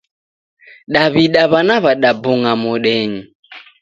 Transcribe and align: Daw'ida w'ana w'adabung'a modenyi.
Daw'ida 0.93 1.43
w'ana 1.51 1.75
w'adabung'a 1.83 2.51
modenyi. 2.61 3.21